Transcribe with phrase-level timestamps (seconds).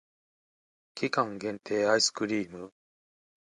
[0.95, 2.73] 期間限定アイスクリーム